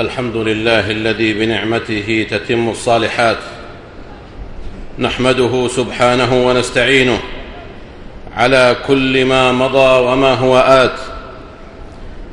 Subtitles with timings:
[0.00, 3.36] الحمد لله الذي بنعمته تتم الصالحات.
[4.98, 7.18] نحمده سبحانه ونستعينه
[8.36, 10.98] على كل ما مضى وما هو آت.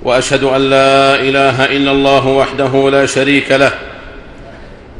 [0.03, 3.71] وأشهد أن لا إله إلا الله وحده لا شريك له.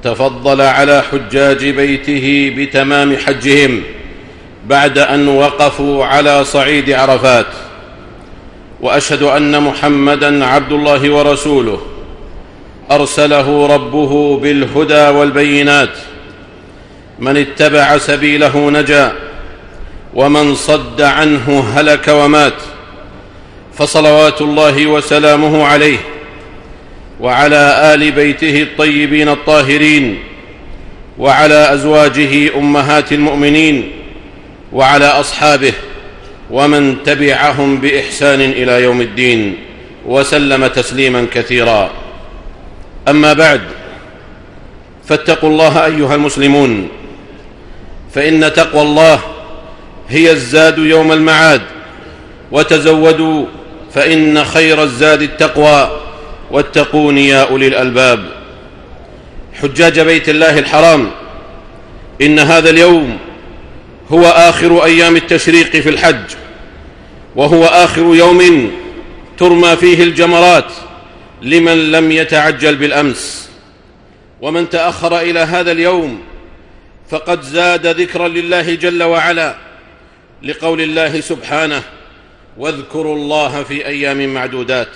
[0.03, 3.81] تفضل على حجاج بيته بتمام حجهم
[4.65, 7.47] بعد أن وقفوا على صعيد عرفات.
[8.81, 11.90] وأشهد أن محمدا عبد الله ورسوله.
[12.91, 15.89] أرسله ربه بالهدى والبينات.
[17.19, 19.11] من اتبع سبيله نجا
[20.13, 22.53] ومن صد عنه هلك ومات.
[23.73, 25.97] فصلوات الله وسلامه عليه
[27.19, 30.19] وعلى آل بيته الطيبين الطاهرين
[31.17, 33.91] وعلى أزواجه أمهات المؤمنين
[34.73, 35.73] وعلى أصحابه
[36.51, 39.57] ومن تبعهم بإحسان إلى يوم الدين
[40.05, 42.00] وسلم تسليما كثيرا.
[43.07, 43.61] أما بعد
[45.05, 46.89] فاتقوا الله أيها المسلمون
[48.13, 49.19] فإن تقوى الله
[50.09, 51.61] هي الزاد يوم المعاد
[52.51, 53.45] وتزودوا
[53.93, 56.01] فإن خير الزاد التقوى
[56.51, 58.25] واتقون يا أولي الألباب.
[59.61, 61.11] حجاج بيت الله الحرام
[62.21, 63.17] إن هذا اليوم
[64.11, 66.35] هو آخر أيام التشريق في الحج
[67.35, 68.71] وهو آخر يوم
[69.37, 70.71] ترمى فيه الجمرات
[71.41, 73.49] لمن لم يتعجل بالأمس.
[74.41, 76.23] ومن تأخر إلى هذا اليوم
[77.09, 79.55] فقد زاد ذكرا لله جل وعلا
[80.43, 81.83] لقول الله سبحانه
[82.57, 84.95] واذكروا الله في أيام معدودات.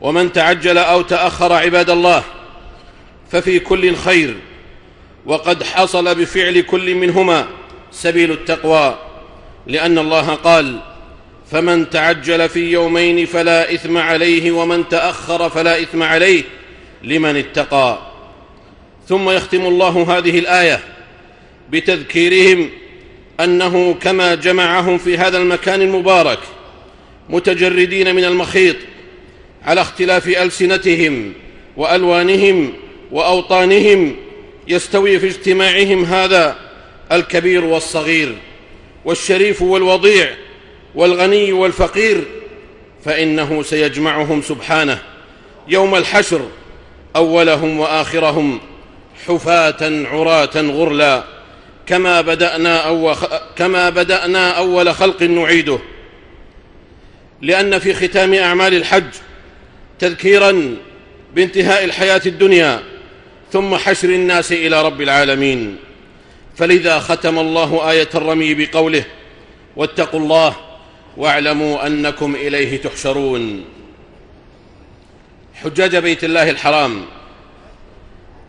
[0.00, 2.24] ومن تعجل أو تأخر عباد الله
[3.30, 4.36] ففي كل خير
[5.26, 7.46] وقد حصل بفعل كل منهما
[7.92, 8.98] سبيل التقوى
[9.66, 10.78] لأن الله قال
[11.50, 16.42] فمن تعجل في يومين فلا إثم عليه ومن تأخر فلا إثم عليه
[17.02, 17.98] لمن اتقى.
[19.08, 20.80] ثم يختم الله هذه الآية
[21.70, 22.70] بتذكيرهم
[23.40, 26.38] أنه كما جمعهم في هذا المكان المبارك
[27.28, 28.76] متجردين من المخيط
[29.64, 31.32] على اختلاف ألسنتهم
[31.76, 32.72] وألوانهم
[33.12, 34.16] وأوطانهم
[34.68, 36.56] يستوي في اجتماعهم هذا
[37.12, 38.34] الكبير والصغير
[39.04, 40.30] والشريف والوضيع
[40.94, 42.24] والغني والفقير
[43.04, 45.02] فإنه سيجمعهم سبحانه
[45.68, 46.40] يوم الحشر
[47.16, 48.60] أولهم وآخرهم
[49.26, 51.24] حفاة عراة غرلا
[51.86, 53.14] كما بدأنا أو
[53.56, 55.78] كما بدأنا أول خلق نعيده.
[57.42, 59.10] لأن في ختام أعمال الحج
[59.98, 60.76] تذكيرا
[61.34, 62.82] بانتهاء الحياة الدنيا
[63.52, 65.76] ثم حشر الناس إلى رب العالمين.
[66.56, 69.04] فلذا ختم الله آية الرمي بقوله
[69.76, 70.67] واتقوا الله
[71.18, 73.64] واعلموا أنكم إليه تحشرون.
[75.54, 77.04] حجاج بيت الله الحرام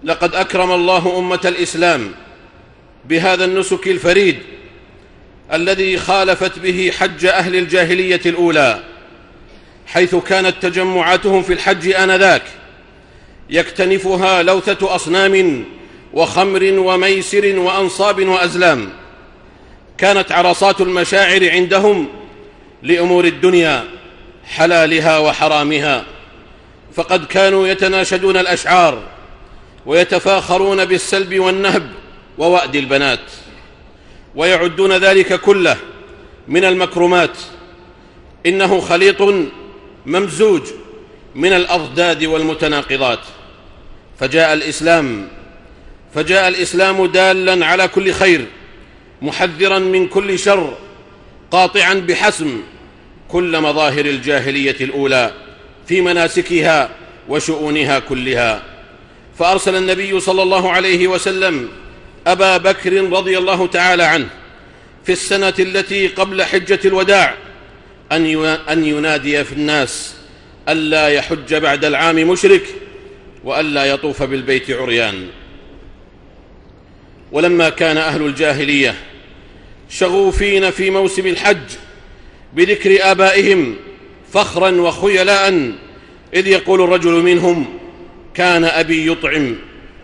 [0.03, 2.12] لقد أكرم الله أمة الإسلام
[3.06, 4.40] بهذا النسك الفريد
[5.53, 8.84] الذي خالفت به حج أهل الجاهلية الأولى
[9.88, 12.44] حيث كانت تجمعاتهم في الحج آنذاك
[13.50, 15.66] يكتنفها لوثة أصنام
[16.13, 18.90] وخمر وميسر وأنصاب وأزلام.
[19.97, 22.19] كانت عرصات المشاعر عندهم
[22.84, 23.84] لأمور الدنيا
[24.45, 26.06] حلالها وحرامها.
[26.95, 29.03] فقد كانوا يتناشدون الأشعار
[29.85, 31.91] ويتفاخرون بالسلب والنهب
[32.38, 33.19] ووأد البنات
[34.35, 35.78] ويعدون ذلك كله
[36.47, 37.38] من المكرمات.
[38.45, 39.22] إنه خليط
[40.06, 40.62] ممزوج
[41.35, 43.19] من الأضداد والمتناقضات.
[44.19, 45.28] فجاء الإسلام
[46.16, 48.45] فجاء الإسلام دالا على كل خير
[49.22, 50.78] محذرا من كل شر
[51.52, 52.62] قاطعا بحسم
[53.28, 55.34] كل مظاهر الجاهلية الأولى
[55.88, 56.90] في مناسكها
[57.30, 58.64] وشؤونها كلها.
[59.40, 61.70] فأرسل النبي صلى الله عليه وسلم
[62.28, 64.28] أبا بكر رضي الله تعالى عنه
[65.06, 67.36] في السنة التي قبل حجة الوداع
[68.12, 70.16] أن ينادي في الناس
[70.70, 72.64] ألا يحج بعد العام مشرك
[73.44, 75.28] وألا يطوف بالبيت عريان.
[77.31, 78.95] ولما كان أهل الجاهلية
[79.89, 81.57] شغوفين في موسم الحج
[82.53, 83.75] بذكر آبائهم
[84.33, 85.71] فخرا وخيلاء
[86.33, 87.65] إذ يقول الرجل منهم
[88.33, 89.56] كان أبي يطعم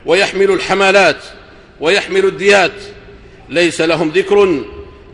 [0.06, 1.24] ويحمل الحمالات
[1.80, 2.72] ويحمل الديات
[3.50, 4.64] ليس لهم ذكر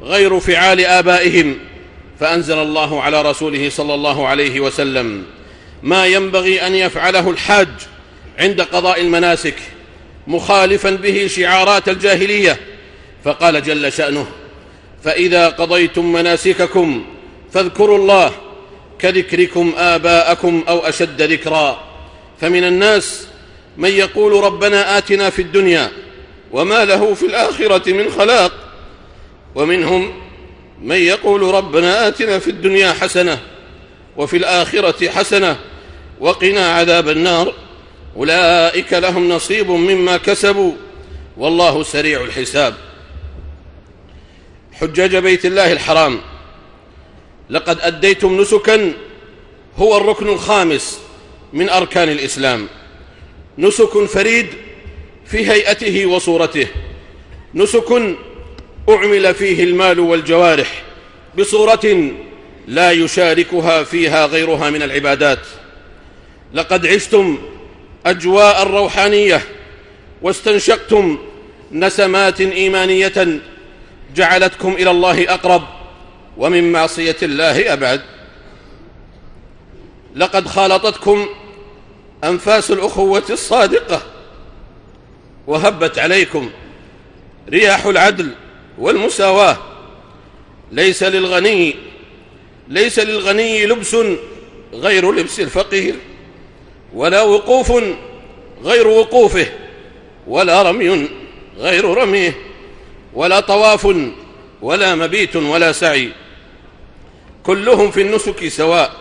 [0.02, 1.58] غير فعال آبائهم
[2.20, 5.24] فأنزل الله على رسوله صلى الله عليه وسلم
[5.84, 7.68] ما ينبغي أن يفعله الحاج
[8.40, 9.56] عند قضاء المناسك
[10.28, 12.60] مخالفا به شعارات الجاهلية
[13.24, 14.28] فقال جل شأنه
[15.04, 17.06] فإذا قضيتم مناسككم
[17.54, 18.32] فاذكروا الله
[19.00, 21.84] كذكركم آباءكم أو أشد ذكرا.
[22.42, 23.28] فمن الناس
[23.78, 25.92] من يقول ربنا آتنا في الدنيا
[26.52, 28.52] وما له في الآخرة من خلاق
[29.56, 30.14] ومنهم
[30.82, 33.40] من يقول ربنا آتنا في الدنيا حسنة
[34.18, 35.58] وفي الآخرة حسنة
[36.20, 37.54] وقنا عذاب النار.
[38.18, 40.74] أولئك لهم نصيب مما كسبوا
[41.38, 42.74] والله سريع الحساب.
[44.82, 46.20] حجاج بيت الله الحرام.
[47.50, 48.94] لقد أديتم نسكا
[49.78, 51.00] هو الركن الخامس
[51.54, 52.68] من أركان الإسلام.
[53.58, 54.48] نسك فريد
[55.26, 56.68] في هيئته وصورته.
[57.54, 58.18] نسك
[58.90, 60.84] أعمل فيه المال والجوارح
[61.38, 62.12] بصورة
[62.68, 65.40] لا يشاركها فيها غيرها من العبادات.
[66.54, 67.38] لقد عشتم
[68.06, 69.42] أجواء الروحانية
[70.22, 71.18] واستنشقتم
[71.72, 73.42] نسمات إيمانية
[74.16, 75.64] جعلتكم إلى الله أقرب
[76.38, 78.02] ومن معصية الله أبعد.
[80.16, 81.26] لقد خالطتكم
[82.24, 84.02] أنفاس الأخوة الصادقة
[85.48, 86.50] وهبت عليكم
[87.50, 88.32] رياح العدل
[88.78, 89.58] والمساواة.
[90.72, 91.76] ليس للغني
[92.68, 93.96] ليس للغني لبس
[94.74, 95.96] غير لبس الفقير
[96.94, 97.72] ولا وقوف
[98.64, 99.48] غير وقوفه
[100.28, 101.10] ولا رمي
[101.58, 102.51] غير رميه.
[103.14, 103.96] ولا طواف
[104.62, 106.12] ولا مبيت ولا سعي.
[107.44, 108.92] كلهم في النسك سواء.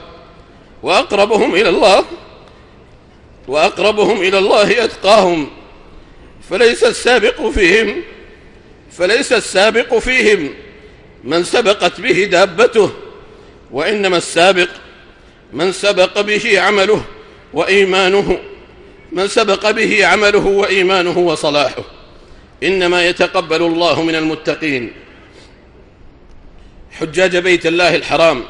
[0.82, 2.04] وأقربهم إلى الله
[3.48, 5.50] وأقربهم إلى الله أتقاهم.
[6.50, 8.02] فليس السابق فيهم
[8.92, 10.54] فليس السابق فيهم
[11.24, 12.90] من سبقت به دابته
[13.70, 14.68] وإنما السابق
[15.52, 17.04] من سبق به عمله
[17.52, 18.38] وإيمانه.
[19.12, 21.99] من سبق به عمله وإيمانه وصلاحه.
[22.62, 24.92] إنما يتقبل الله من المتقين.
[26.92, 28.42] حجاج بيت الله الحرام.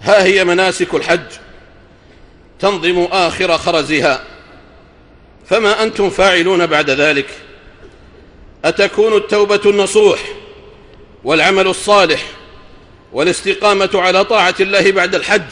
[0.00, 1.26] ها هي مناسك الحج.
[2.60, 4.24] تنظم آخر خرزها.
[5.46, 7.26] فما أنتم فاعلون بعد ذلك؟
[8.64, 10.20] أتكون التوبة النصوح
[11.24, 12.24] والعمل الصالح
[13.12, 15.42] والاستقامة على طاعة الله بعد الحج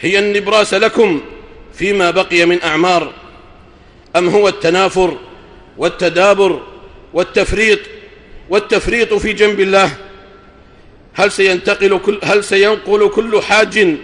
[0.00, 1.20] هي النبراس لكم
[1.74, 3.12] فيما بقي من أعمار.
[4.16, 5.18] أم هو التنافر
[5.82, 6.62] والتدابر
[7.14, 7.78] والتفريط
[8.50, 9.90] والتفريط في جنب الله.
[11.14, 13.96] هل سينتقل كل هل سينقل كل حاج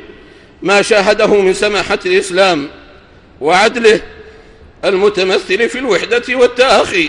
[0.62, 2.68] ما شاهده من سماحة الإسلام
[3.40, 4.00] وعدله
[4.84, 7.08] المتمثل في الوحدة والتآخي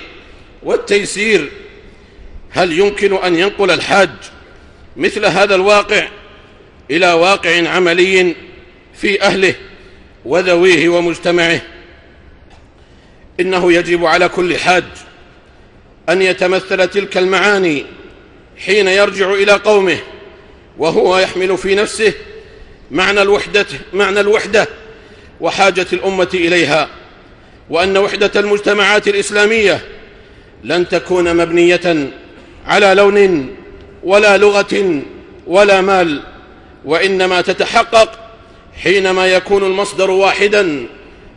[0.63, 1.49] والتيسير؟
[2.51, 4.09] هل يمكن أن ينقل الحاج
[4.97, 6.07] مثل هذا الواقع
[6.91, 8.35] إلى واقع عملي
[8.95, 9.55] في أهله
[10.25, 11.61] وذويه ومجتمعه؟
[13.39, 14.83] إنه يجب على كل حاج
[16.09, 17.85] أن يتمثل تلك المعاني
[18.65, 19.97] حين يرجع إلى قومه
[20.77, 22.13] وهو يحمل في نفسه
[22.91, 24.67] معنى الوحدة, معنى الوحدة
[25.41, 26.89] وحاجة الأمة إليها
[27.69, 29.81] وأن وحدة المجتمعات الإسلامية
[30.63, 32.09] لن تكون مبنية
[32.65, 33.49] على لون
[34.03, 35.01] ولا لغة
[35.47, 36.21] ولا مال
[36.85, 38.11] وإنما تتحقق
[38.83, 40.85] حينما يكون المصدر واحدا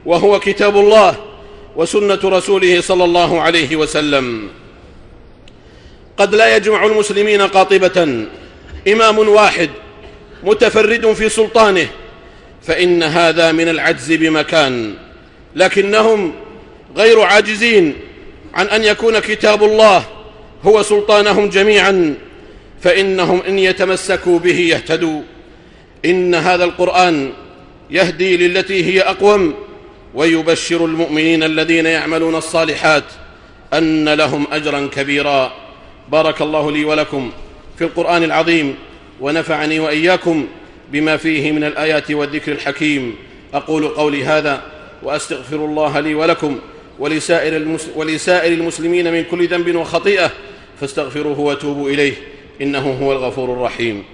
[0.07, 1.32] وهو كتاب الله.
[1.77, 4.49] وسنة رسوله صلى الله عليه وسلم.
[6.17, 8.27] قد لا يجمع المسلمين قاطبة.
[8.89, 9.71] إمام واحد
[10.45, 11.89] متفرد في سلطانه
[12.63, 14.95] فإن هذا من العجز بمكان.
[15.57, 16.33] لكنهم
[16.97, 17.95] غير عاجزين
[18.55, 20.05] عن أن يكون كتاب الله
[20.63, 22.15] هو سلطانهم جميعا
[22.83, 25.23] فإنهم إن يتمسكوا به يهتدوا.
[26.05, 27.33] إن هذا القرآن
[27.91, 29.55] يهدي للتي هي أقوم
[30.15, 33.05] ويبشر المؤمنين الذين يعملون الصالحات
[33.75, 35.53] أن لهم أجرا كبيرا.
[36.09, 37.31] بارك الله لي ولكم
[37.79, 38.75] في القرآن العظيم
[39.21, 40.47] ونفعني وإياكم
[40.93, 43.17] بما فيه من الآيات والذكر الحكيم.
[43.55, 44.63] أقول قولي هذا
[45.03, 46.59] وأستغفر الله لي ولكم
[46.99, 50.31] ولسائر, ولسائر المسلمين من كل ذنب وخطيئة
[50.81, 52.15] فاستغفروه وتوبوا إليه
[52.63, 54.05] إنه هو الغفور الرحيم.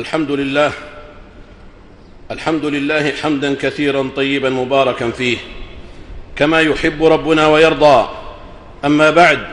[0.00, 0.72] الحمد لله
[2.30, 5.38] الحمد لله حمدا كثيرا طيبا مباركا فيه
[6.36, 8.08] كما يحب ربنا ويرضى.
[8.84, 9.46] أما بعد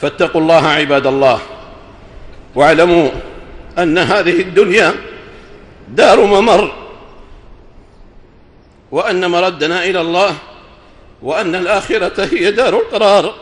[0.00, 1.40] فاتقوا الله عباد الله
[2.54, 3.10] واعلموا
[3.78, 4.94] أن هذه الدنيا
[5.88, 6.72] دار ممر
[8.90, 10.34] وأن مردنا إلى الله
[11.22, 13.34] وأن الآخرة هي دار القرار.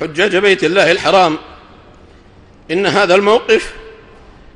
[0.00, 1.38] حجاج بيت الله الحرام
[2.70, 3.81] إن هذا الموقف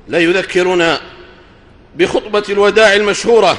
[0.09, 1.01] لا يذكرنا
[1.97, 3.59] بخطبة الوداع المشهورة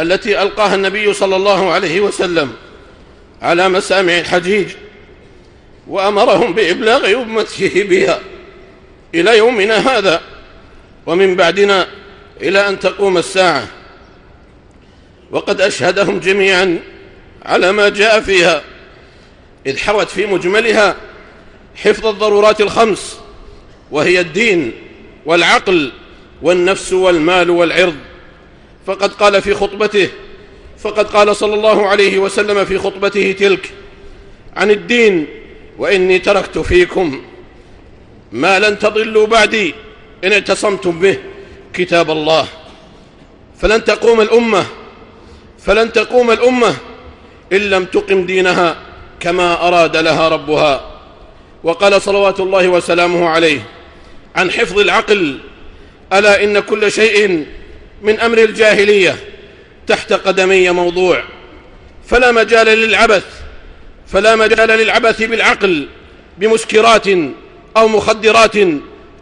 [0.00, 2.52] التي ألقاها النبي صلى الله عليه وسلم
[3.42, 4.68] على مسامع الحجيج
[5.88, 8.20] وأمرهم بإبلاغ أمته بها
[9.14, 10.20] إلى يومنا هذا
[11.06, 11.86] ومن بعدنا
[12.40, 13.68] إلى أن تقوم الساعة.
[15.30, 16.78] وقد أشهدهم جميعا
[17.44, 18.62] على ما جاء فيها
[19.66, 20.96] إذ حوت في مجملها
[21.76, 23.18] حفظ الضرورات الخمس
[23.90, 24.72] وهي الدين
[25.28, 25.92] والعقل
[26.42, 27.96] والنفس والمال والعرض.
[28.86, 30.08] فقد قال في خطبته
[30.78, 33.72] فقد قال صلى الله عليه وسلم في خطبته تلك
[34.56, 35.26] عن الدين
[35.78, 37.22] وإني تركت فيكم
[38.32, 39.74] ما لن تضلوا بعدي
[40.24, 41.18] إن اعتصمتم به
[41.72, 42.46] كتاب الله.
[43.60, 44.64] فلن تقوم الأمة
[45.58, 46.74] فلن تقوم الأمة
[47.52, 48.76] إن لم تقم دينها
[49.20, 51.00] كما أراد لها ربها.
[51.64, 53.60] وقال صلوات الله وسلامه عليه
[54.38, 55.38] عن حفظ العقل.
[56.12, 57.46] ألا إن كل شيء
[58.02, 59.16] من أمر الجاهلية
[59.86, 61.22] تحت قدمي موضوع.
[62.08, 63.24] فلا مجال للعبث
[64.06, 65.88] فلا مجال للعبث بالعقل
[66.38, 67.06] بمسكرات
[67.76, 68.56] أو مخدرات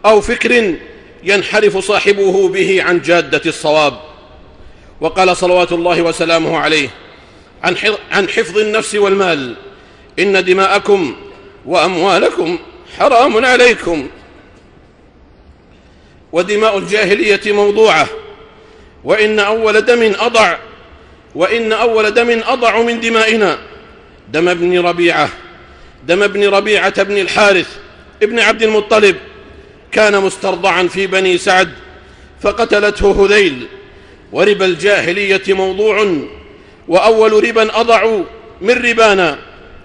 [0.05, 0.75] أو فكر
[1.23, 3.93] ينحرف صاحبه به عن جادة الصواب.
[5.01, 6.89] وقال صلوات الله وسلامه عليه
[8.11, 9.55] عن حفظ النفس والمال
[10.19, 11.15] إن دماءكم
[11.65, 12.59] وأموالكم
[12.97, 14.09] حرام عليكم.
[16.31, 18.07] ودماء الجاهلية موضوعة.
[19.03, 20.57] وإن أول دم أضع
[21.35, 23.57] وإن أول دم أضع من دمائنا.
[24.33, 25.29] دم ابن ربيعة.
[26.07, 27.77] دم ابن ربيعة بن الحارث
[28.23, 29.15] ابن عبد المطلب.
[29.91, 31.69] كان مسترضعا في بني سعد
[32.41, 33.67] فقتلته هذيل.
[34.31, 36.17] وربا الجاهلية موضوع.
[36.87, 38.19] وأول ربا أضع
[38.61, 39.39] من ربانا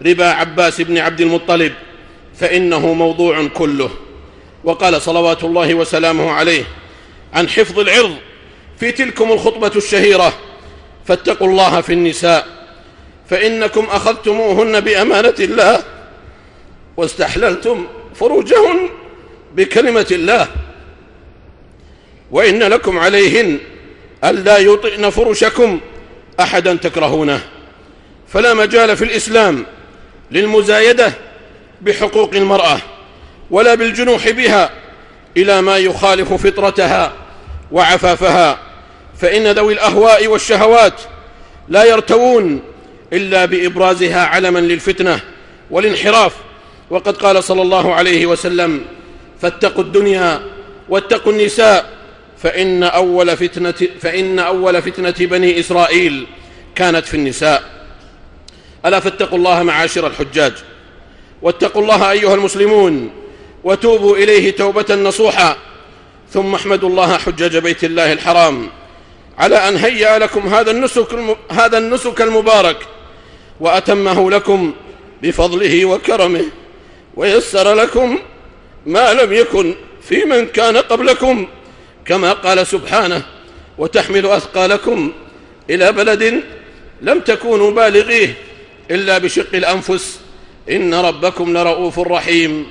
[0.07, 1.73] ربا عباس بن عبد المطلب.
[2.41, 3.91] فإنه موضوع كله.
[4.65, 6.65] وقال صلوات الله وسلامه عليه
[7.35, 8.17] عن حفظ العرض
[8.81, 10.33] في تلكم الخطبة الشهيرة
[11.07, 12.47] فاتقوا الله في النساء
[13.31, 15.83] فإنكم أخذتموهن بأمانة الله
[16.97, 18.89] واستحللتم فروجهن
[19.55, 20.49] بكلمة الله.
[22.31, 23.59] وإن لكم عليهن
[24.25, 25.81] ألا يطئن فرشكم
[26.41, 27.41] أحدا تكرهونه.
[28.29, 29.67] فلا مجال في الإسلام
[30.31, 31.13] للمزايدة
[31.81, 32.79] بحقوق المرأة.
[33.53, 34.71] ولا بالجنوح بها
[35.37, 37.13] إلى ما يخالف فطرتها
[37.73, 38.59] وعفافها.
[39.21, 40.93] فإن ذوي الأهواء والشهوات
[41.69, 42.63] لا يرتوون
[43.13, 45.21] إلا بإبرازها علما للفتنة
[45.71, 46.33] والانحراف.
[46.91, 48.85] وقد قال صلى الله عليه وسلم
[49.41, 50.43] فاتقوا الدنيا
[50.89, 51.91] واتقوا النساء
[52.43, 56.27] فإن أول فتنة, فإن أول فتنة بني إسرائيل
[56.75, 57.63] كانت في النساء.
[58.87, 60.53] ألا فاتقوا الله معاشر الحجاج.
[61.43, 63.22] واتقوا الله أيها المسلمون
[63.65, 65.57] وتوبوا إليه توبة نصوحا.
[66.31, 68.71] ثم احمدوا الله حجاج بيت الله الحرام.
[69.39, 71.07] على أن هيأ لكم هذا النسك,
[71.51, 72.77] هذا النسك المبارك.
[73.61, 74.73] وأتمه لكم
[75.23, 76.45] بفضله وكرمه.
[77.17, 78.19] ويسر لكم
[78.87, 81.49] ما لم يكن في من كان قبلكم.
[82.05, 83.23] كما قال سبحانه
[83.79, 85.13] وتحمل أثقالكم
[85.71, 86.43] إلى بلد
[87.03, 88.35] لم تكونوا بالغيه
[88.91, 90.21] إلا بشق الأنفس.
[90.71, 92.67] إن ربكم لرؤوف رحيم.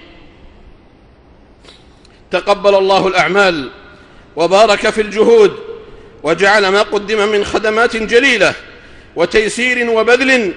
[2.32, 3.70] تقبل الله الأعمال
[4.36, 5.58] وبارك في الجهود
[6.24, 8.54] وجعل ما قدم من خدمات جليلة
[9.16, 10.54] وتيسير وبذل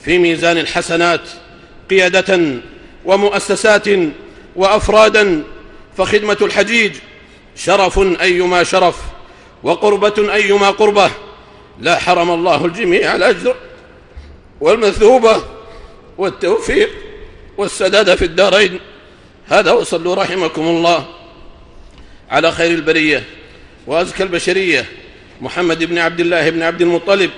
[0.00, 1.20] في ميزان الحسنات
[1.90, 2.40] قيادة
[3.04, 3.88] ومؤسسات
[4.56, 5.42] وأفرادا
[5.96, 6.92] فخدمة الحجيج
[7.56, 8.96] شرف أيما شرف
[9.62, 11.10] وقربة أيما قربة
[11.80, 13.54] لا حرم الله الجميع الأجر
[14.60, 15.42] والمثوبة
[16.18, 16.90] والتوفيق
[17.58, 18.80] والسداد في الدارين
[19.48, 21.06] هذا وصلوا رحمكم الله
[22.30, 23.24] على خير البرية
[23.86, 24.84] وأزكى البشرية.
[25.40, 27.30] محمد بن عبد الله بن عبد المطلب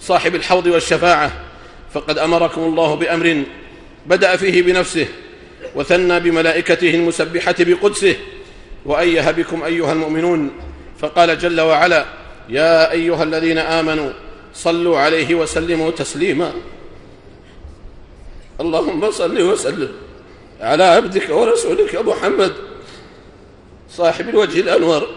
[0.00, 1.32] صاحب الحوض والشفاعة.
[1.94, 3.42] فقد أمركم الله بأمر
[4.06, 5.06] بدأ فيه بنفسه
[5.74, 8.16] وثنى بملائكته المسبحة بقدسه.
[8.86, 10.50] وأيه بكم أيها المؤمنون
[10.98, 12.04] فقال جل وعلا
[12.48, 14.12] يا أيها الذين آمنوا
[14.54, 16.52] صلوا عليه وسلموا تسليما.
[18.60, 19.92] اللهم صل وسلم
[20.60, 22.52] على عبدك ورسولك محمد.
[23.96, 25.08] صاحب الوجه الأنور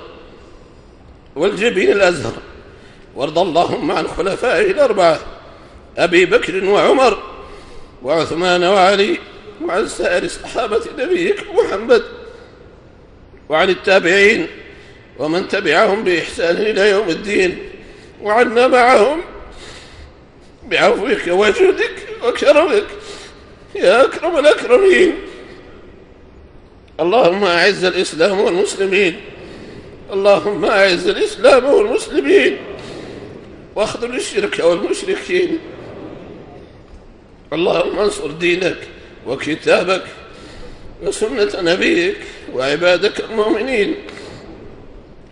[1.35, 2.33] والجبين الأزهر
[3.15, 5.19] وارض اللهم عن خلفائه الأربعة
[5.97, 7.23] أبي بكر وعمر
[8.03, 9.19] وعثمان وعلي
[9.65, 12.03] وعن سائر صحابة نبيك محمد
[13.49, 14.47] وعن التابعين
[15.19, 17.57] ومن تبعهم بإحسان إلى يوم الدين
[18.21, 19.21] وعنا معهم
[20.67, 21.93] بعفوك وجودك
[22.23, 22.85] وكرمك
[23.75, 25.15] يا أكرم الأكرمين.
[26.99, 29.15] اللهم أعز الإسلام والمسلمين.
[30.13, 32.57] اللهم أعز الإسلام والمسلمين.
[33.75, 35.57] واخذل الشرك والمشركين.
[37.53, 38.77] اللهم انصر دينك
[39.27, 40.03] وكتابك
[41.03, 42.17] وسنة نبيك
[42.53, 43.95] وعبادك المؤمنين.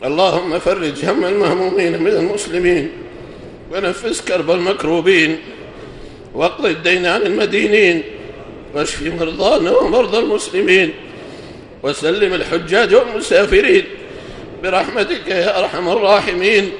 [0.04, 2.92] اللهم فرج هم المهمومين من المسلمين.
[3.72, 5.38] ونفس كرب المكروبين.
[6.34, 8.04] واقض الدين عن المدينين.
[8.76, 10.94] واشف مرضانا ومرضى المسلمين.
[11.86, 13.86] وسلم الحجاج والمسافرين
[14.64, 16.72] برحمتك يا أرحم الراحمين.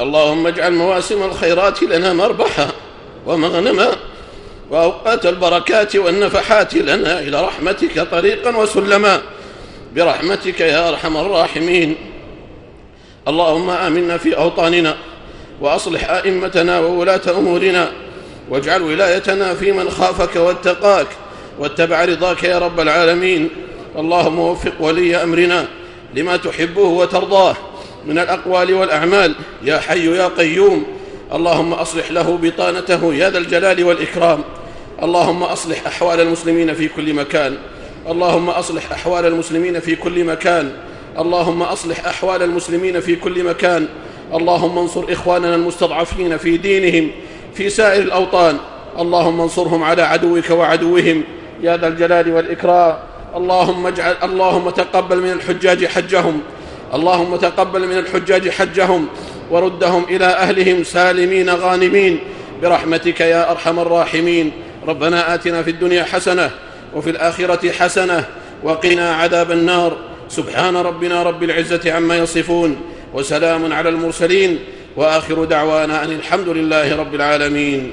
[0.00, 2.68] اللهم اجعل مواسم الخيرات لنا مربحا
[3.26, 3.88] ومغنما
[4.70, 9.22] وأوقات البركات والنفحات لنا إلى رحمتك طريقا وسلما.
[9.94, 11.96] برحمتك يا أرحم الراحمين.
[13.28, 14.96] اللهم آمنا في أوطاننا
[15.60, 17.92] وأصلح أئمتنا وولاة أمورنا
[18.50, 21.06] واجعل ولايتنا في من خافك واتقاك.
[21.58, 23.48] واتبع رضاك يا رب العالمين.
[23.98, 25.66] اللهم وفق ولي أمرنا
[26.14, 27.56] لما تحبه وترضاه
[28.06, 29.34] من الأقوال والأعمال.
[29.62, 30.84] يا حي يا قيوم.
[31.34, 34.40] اللهم أصلح له بطانته يا ذا الجلال والإكرام.
[35.02, 37.56] اللهم أصلح أحوال المسلمين في كل مكان.
[38.08, 40.68] اللهم أصلح أحوال المسلمين في كل مكان.
[41.18, 43.88] اللهم أصلح أحوال المسلمين في كل مكان.
[44.34, 47.10] اللهم انصر إخواننا المستضعفين في دينهم
[47.54, 48.56] في سائر الأوطان.
[48.98, 51.24] اللهم انصرهم على عدوك وعدوهم.
[51.62, 52.96] يا ذا الجلال والإكرام.
[53.36, 56.40] اللهم اجعل اللهم تقبل من الحجاج حجهم.
[56.94, 59.06] اللهم تقبل من الحجاج حجهم.
[59.50, 62.18] وردهم إلى أهلهم سالمين غانمين.
[62.62, 64.52] برحمتك يا أرحم الراحمين.
[64.88, 66.50] ربنا آتنا في الدنيا حسنة
[66.94, 68.24] وفي الآخرة حسنة
[68.64, 69.96] وقنا عذاب النار.
[70.28, 72.76] سبحان ربنا رب العزة عما يصفون
[73.14, 74.58] وسلام على المرسلين.
[74.96, 77.92] وآخر دعوانا أن الحمد لله رب العالمين.